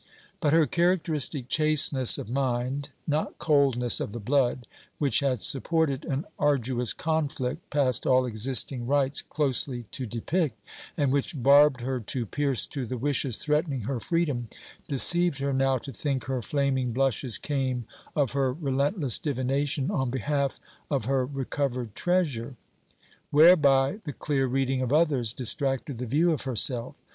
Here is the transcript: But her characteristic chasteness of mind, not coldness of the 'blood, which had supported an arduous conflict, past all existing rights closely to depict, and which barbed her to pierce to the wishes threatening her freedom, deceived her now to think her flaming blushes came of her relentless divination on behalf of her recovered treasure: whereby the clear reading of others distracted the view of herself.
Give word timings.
But 0.39 0.51
her 0.51 0.65
characteristic 0.65 1.47
chasteness 1.47 2.17
of 2.17 2.27
mind, 2.27 2.89
not 3.05 3.37
coldness 3.37 3.99
of 3.99 4.13
the 4.13 4.19
'blood, 4.19 4.65
which 4.97 5.19
had 5.19 5.41
supported 5.43 6.05
an 6.05 6.25
arduous 6.39 6.91
conflict, 6.91 7.69
past 7.69 8.07
all 8.07 8.25
existing 8.25 8.87
rights 8.87 9.21
closely 9.21 9.83
to 9.91 10.07
depict, 10.07 10.59
and 10.97 11.11
which 11.11 11.43
barbed 11.43 11.81
her 11.81 11.99
to 11.99 12.25
pierce 12.25 12.65
to 12.65 12.87
the 12.87 12.97
wishes 12.97 13.37
threatening 13.37 13.81
her 13.81 13.99
freedom, 13.99 14.47
deceived 14.87 15.37
her 15.37 15.53
now 15.53 15.77
to 15.77 15.93
think 15.93 16.23
her 16.25 16.41
flaming 16.41 16.93
blushes 16.93 17.37
came 17.37 17.85
of 18.15 18.31
her 18.31 18.51
relentless 18.51 19.19
divination 19.19 19.91
on 19.91 20.09
behalf 20.09 20.59
of 20.89 21.05
her 21.05 21.27
recovered 21.27 21.93
treasure: 21.93 22.55
whereby 23.29 23.99
the 24.05 24.13
clear 24.13 24.47
reading 24.47 24.81
of 24.81 24.91
others 24.91 25.31
distracted 25.31 25.99
the 25.99 26.07
view 26.07 26.31
of 26.31 26.41
herself. 26.41 26.95